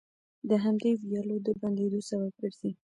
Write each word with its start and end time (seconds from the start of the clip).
د 0.49 0.51
همدې 0.63 0.91
ويالو 1.01 1.37
د 1.45 1.47
بندېدو 1.61 1.99
سبب 2.09 2.31
ګرځي، 2.41 2.71